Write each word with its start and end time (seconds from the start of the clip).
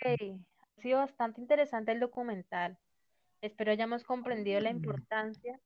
Hey, 0.00 0.40
ha 0.76 0.80
sido 0.80 0.98
bastante 0.98 1.40
interesante 1.40 1.92
el 1.92 2.00
documental. 2.00 2.78
Espero 3.42 3.72
hayamos 3.72 4.02
comprendido 4.02 4.60
la 4.60 4.70
importancia 4.70 5.60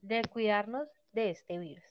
de 0.00 0.24
cuidarnos 0.24 0.88
de 1.12 1.30
este 1.30 1.58
virus. 1.58 1.84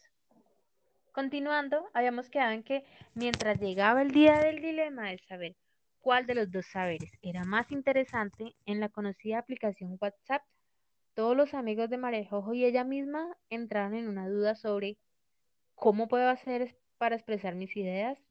Continuando, 1.13 1.89
habíamos 1.93 2.29
quedado 2.29 2.51
en 2.51 2.63
que 2.63 2.83
mientras 3.15 3.59
llegaba 3.59 4.01
el 4.01 4.11
día 4.11 4.39
del 4.39 4.61
dilema 4.61 5.09
de 5.09 5.19
saber 5.19 5.55
cuál 5.99 6.25
de 6.25 6.35
los 6.35 6.51
dos 6.51 6.65
saberes 6.67 7.11
era 7.21 7.45
más 7.45 7.71
interesante, 7.71 8.55
en 8.65 8.79
la 8.79 8.89
conocida 8.89 9.39
aplicación 9.39 9.97
WhatsApp, 10.01 10.43
todos 11.13 11.35
los 11.35 11.53
amigos 11.53 11.89
de 11.89 11.97
Marejojo 11.97 12.53
y 12.53 12.65
ella 12.65 12.83
misma 12.83 13.37
entraron 13.49 13.95
en 13.95 14.07
una 14.07 14.27
duda 14.27 14.55
sobre 14.55 14.97
cómo 15.75 16.07
puedo 16.07 16.29
hacer 16.29 16.77
para 16.97 17.15
expresar 17.15 17.55
mis 17.55 17.75
ideas. 17.75 18.28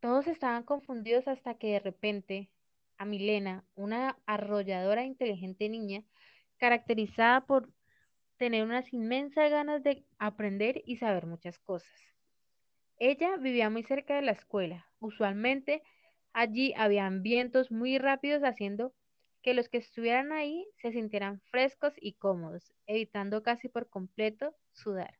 Todos 0.00 0.26
estaban 0.26 0.62
confundidos 0.62 1.28
hasta 1.28 1.54
que 1.54 1.72
de 1.72 1.80
repente 1.80 2.50
a 2.96 3.04
Milena, 3.04 3.64
una 3.74 4.18
arrolladora 4.26 5.02
e 5.02 5.06
inteligente 5.06 5.68
niña, 5.68 6.04
caracterizada 6.58 7.46
por 7.46 7.70
tener 8.36 8.64
unas 8.64 8.92
inmensas 8.92 9.50
ganas 9.50 9.82
de 9.82 10.04
aprender 10.18 10.82
y 10.86 10.96
saber 10.96 11.26
muchas 11.26 11.58
cosas. 11.58 11.90
Ella 12.98 13.36
vivía 13.36 13.70
muy 13.70 13.82
cerca 13.82 14.16
de 14.16 14.22
la 14.22 14.32
escuela. 14.32 14.86
Usualmente 14.98 15.82
allí 16.32 16.74
habían 16.76 17.22
vientos 17.22 17.70
muy 17.70 17.98
rápidos 17.98 18.42
haciendo 18.42 18.94
que 19.42 19.54
los 19.54 19.68
que 19.68 19.78
estuvieran 19.78 20.32
ahí 20.32 20.66
se 20.76 20.92
sintieran 20.92 21.40
frescos 21.50 21.94
y 22.00 22.14
cómodos, 22.14 22.72
evitando 22.86 23.42
casi 23.42 23.68
por 23.68 23.88
completo 23.88 24.54
sudar. 24.72 25.19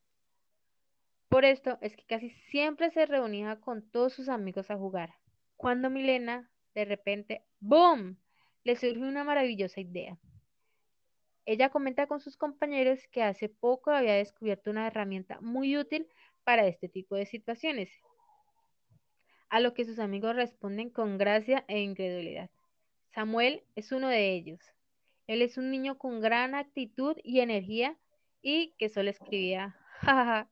Por 1.30 1.45
esto 1.45 1.79
es 1.80 1.95
que 1.95 2.02
casi 2.02 2.30
siempre 2.51 2.91
se 2.91 3.07
reunía 3.07 3.61
con 3.61 3.89
todos 3.89 4.12
sus 4.12 4.29
amigos 4.29 4.69
a 4.69 4.77
jugar. 4.77 5.15
Cuando 5.56 5.89
Milena, 5.89 6.51
de 6.75 6.84
repente, 6.84 7.45
¡boom!, 7.61 8.19
le 8.65 8.75
surge 8.75 8.98
una 8.98 9.22
maravillosa 9.22 9.81
idea. 9.81 10.19
Ella 11.47 11.69
comenta 11.70 12.09
con 12.09 12.19
sus 12.19 12.37
compañeros 12.37 12.98
que 13.12 13.22
hace 13.22 13.48
poco 13.48 13.92
había 13.92 14.14
descubierto 14.14 14.72
una 14.72 14.89
herramienta 14.89 15.41
muy 15.41 15.78
útil 15.78 16.09
para 16.42 16.67
este 16.67 16.89
tipo 16.89 17.14
de 17.14 17.27
situaciones, 17.27 17.92
a 19.50 19.61
lo 19.61 19.72
que 19.72 19.84
sus 19.84 20.00
amigos 20.00 20.34
responden 20.34 20.91
con 20.91 21.17
gracia 21.17 21.65
e 21.69 21.78
incredulidad. 21.78 22.50
Samuel 23.15 23.62
es 23.77 23.92
uno 23.92 24.09
de 24.09 24.33
ellos. 24.33 24.59
Él 25.28 25.42
es 25.42 25.59
un 25.59 25.70
niño 25.70 25.97
con 25.97 26.20
gran 26.20 26.56
actitud 26.56 27.17
y 27.22 27.39
energía 27.39 27.97
y 28.42 28.75
que 28.78 28.89
solo 28.89 29.11
escribía, 29.11 29.77
jajaja. 30.00 30.50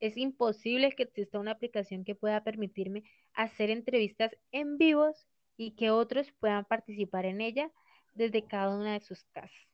Es 0.00 0.16
imposible 0.16 0.92
que 0.92 1.04
exista 1.04 1.38
una 1.38 1.52
aplicación 1.52 2.04
que 2.04 2.14
pueda 2.14 2.44
permitirme 2.44 3.04
hacer 3.34 3.70
entrevistas 3.70 4.36
en 4.52 4.78
vivos 4.78 5.26
y 5.56 5.72
que 5.72 5.90
otros 5.90 6.30
puedan 6.38 6.64
participar 6.64 7.26
en 7.26 7.40
ella 7.40 7.70
desde 8.14 8.44
cada 8.44 8.76
una 8.76 8.92
de 8.92 9.00
sus 9.00 9.24
casas. 9.32 9.68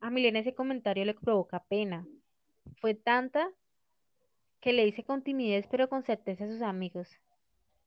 A 0.00 0.10
Milena 0.10 0.38
ese 0.38 0.54
comentario 0.54 1.04
le 1.04 1.14
provoca 1.14 1.64
pena. 1.64 2.06
Fue 2.80 2.94
tanta 2.94 3.50
que 4.60 4.72
le 4.72 4.84
dice 4.84 5.04
con 5.04 5.22
timidez 5.22 5.66
pero 5.70 5.88
con 5.88 6.02
certeza 6.02 6.44
a 6.44 6.48
sus 6.48 6.62
amigos. 6.62 7.08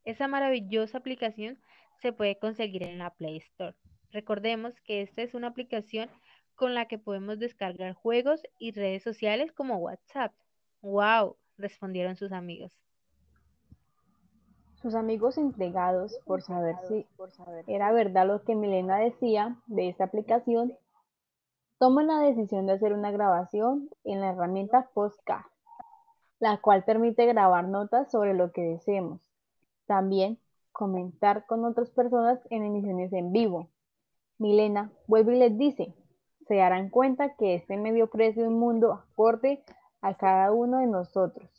Esa 0.04 0.28
maravillosa 0.28 0.98
aplicación 0.98 1.60
se 2.02 2.14
puede 2.14 2.38
conseguir 2.38 2.84
en 2.84 2.98
la 2.98 3.14
Play 3.14 3.38
Store. 3.38 3.76
Recordemos 4.12 4.80
que 4.82 5.02
esta 5.02 5.22
es 5.22 5.34
una 5.34 5.48
aplicación 5.48 6.10
con 6.56 6.76
la 6.76 6.88
que 6.88 6.98
podemos 6.98 7.40
descargar 7.40 7.94
juegos 7.94 8.42
y 8.60 8.72
redes 8.72 9.04
sociales 9.04 9.52
como 9.52 9.78
WhatsApp. 9.78 10.34
¡Wow! 10.82 11.36
respondieron 11.58 12.16
sus 12.16 12.32
amigos. 12.32 12.72
Sus 14.82 14.96
amigos 14.96 15.38
intrigados 15.38 16.20
por 16.26 16.42
saber 16.42 16.76
si 16.88 17.06
era 17.68 17.92
verdad 17.92 18.26
lo 18.26 18.44
que 18.44 18.56
Milena 18.56 18.98
decía 18.98 19.58
de 19.68 19.90
esta 19.90 20.06
aplicación, 20.06 20.76
toman 21.78 22.08
la 22.08 22.20
decisión 22.20 22.66
de 22.66 22.74
hacer 22.74 22.94
una 22.94 23.12
grabación 23.12 23.90
en 24.04 24.22
la 24.22 24.32
herramienta 24.32 24.90
Postcard, 24.94 25.46
la 26.40 26.58
cual 26.58 26.84
permite 26.84 27.28
grabar 27.28 27.68
notas 27.68 28.10
sobre 28.10 28.34
lo 28.34 28.52
que 28.52 28.62
deseemos. 28.62 29.22
También 29.86 30.40
comentar 30.72 31.46
con 31.46 31.64
otras 31.64 31.92
personas 31.92 32.40
en 32.50 32.64
emisiones 32.64 33.14
en 33.14 33.32
vivo. 33.32 33.70
Milena 34.40 34.92
vuelve 35.06 35.36
y 35.36 35.40
les 35.40 35.58
dice, 35.60 35.94
se 36.48 36.56
darán 36.56 36.90
cuenta 36.90 37.36
que 37.36 37.54
este 37.54 37.78
medio 37.78 38.06
ofrece 38.06 38.48
un 38.48 38.58
mundo 38.58 38.94
acorde 38.94 39.64
a 40.02 40.16
cada 40.16 40.52
uno 40.52 40.80
de 40.80 40.88
nosotros. 40.88 41.50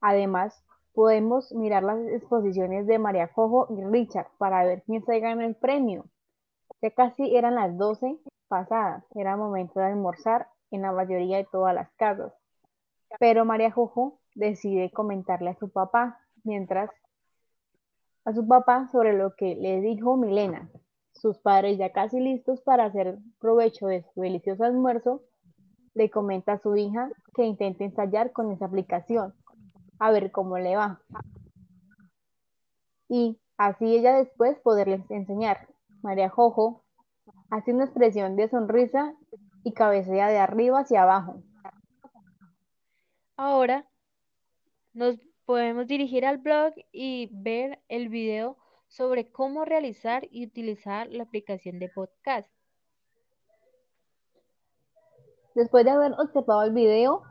Además, 0.00 0.64
podemos 0.94 1.52
mirar 1.52 1.82
las 1.82 1.98
exposiciones 2.08 2.86
de 2.86 2.98
María 2.98 3.28
Cojo 3.28 3.66
y 3.70 3.84
Richard 3.84 4.28
para 4.38 4.64
ver 4.64 4.82
quién 4.82 5.04
se 5.04 5.20
gana 5.20 5.46
el 5.46 5.54
premio. 5.54 6.06
Ya 6.80 6.90
casi 6.90 7.36
eran 7.36 7.54
las 7.54 7.76
12 7.76 8.18
pasadas, 8.48 9.04
era 9.14 9.36
momento 9.36 9.80
de 9.80 9.86
almorzar 9.86 10.48
en 10.70 10.82
la 10.82 10.92
mayoría 10.92 11.36
de 11.38 11.48
todas 11.50 11.74
las 11.74 11.90
casas. 11.92 12.32
Pero 13.18 13.44
María 13.44 13.70
Jojo 13.70 14.18
decide 14.34 14.90
comentarle 14.90 15.50
a 15.50 15.58
su 15.58 15.70
papá 15.70 16.18
mientras 16.44 16.90
a 18.24 18.32
su 18.32 18.46
papá 18.46 18.88
sobre 18.92 19.12
lo 19.12 19.34
que 19.34 19.54
le 19.54 19.80
dijo 19.80 20.16
Milena. 20.16 20.68
Sus 21.12 21.38
padres 21.38 21.78
ya 21.78 21.92
casi 21.92 22.20
listos 22.20 22.60
para 22.62 22.84
hacer 22.84 23.18
provecho 23.38 23.86
de 23.86 24.04
su 24.14 24.20
delicioso 24.20 24.64
almuerzo, 24.64 25.22
le 25.94 26.10
comenta 26.10 26.54
a 26.54 26.58
su 26.58 26.76
hija 26.76 27.10
que 27.34 27.44
intente 27.44 27.84
ensayar 27.84 28.32
con 28.32 28.50
esa 28.50 28.66
aplicación, 28.66 29.34
a 29.98 30.10
ver 30.10 30.30
cómo 30.30 30.58
le 30.58 30.76
va. 30.76 31.00
Y 33.08 33.38
así 33.56 33.96
ella 33.96 34.14
después 34.14 34.58
poderles 34.60 35.02
enseñar. 35.10 35.68
María 36.02 36.30
Jojo 36.30 36.84
hace 37.50 37.72
una 37.72 37.84
expresión 37.84 38.36
de 38.36 38.48
sonrisa 38.48 39.14
y 39.64 39.72
cabecea 39.72 40.28
de 40.28 40.38
arriba 40.38 40.80
hacia 40.80 41.02
abajo. 41.02 41.42
Ahora 43.36 43.86
nos 44.92 45.16
podemos 45.44 45.86
dirigir 45.86 46.24
al 46.24 46.38
blog 46.38 46.72
y 46.92 47.28
ver 47.32 47.80
el 47.88 48.08
video 48.08 48.56
sobre 48.88 49.30
cómo 49.30 49.64
realizar 49.64 50.28
y 50.30 50.46
utilizar 50.46 51.08
la 51.08 51.24
aplicación 51.24 51.78
de 51.78 51.88
podcast. 51.88 52.50
Después 55.54 55.84
de 55.84 55.90
haber 55.90 56.12
observado 56.12 56.62
el 56.62 56.72
video, 56.72 57.22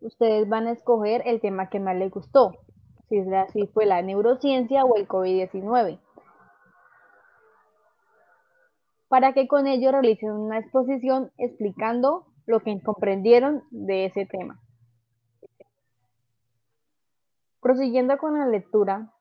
ustedes 0.00 0.48
van 0.48 0.66
a 0.66 0.72
escoger 0.72 1.22
el 1.26 1.40
tema 1.40 1.68
que 1.68 1.78
más 1.78 1.96
les 1.96 2.10
gustó, 2.10 2.52
si, 3.08 3.22
si 3.52 3.66
fue 3.68 3.86
la 3.86 4.02
neurociencia 4.02 4.84
o 4.84 4.96
el 4.96 5.06
COVID-19, 5.06 6.00
para 9.08 9.32
que 9.32 9.46
con 9.46 9.66
ello 9.66 9.92
realicen 9.92 10.32
una 10.32 10.58
exposición 10.58 11.30
explicando 11.38 12.26
lo 12.46 12.60
que 12.60 12.80
comprendieron 12.82 13.62
de 13.70 14.06
ese 14.06 14.26
tema. 14.26 14.60
Prosiguiendo 17.60 18.16
con 18.18 18.38
la 18.38 18.46
lectura, 18.46 19.12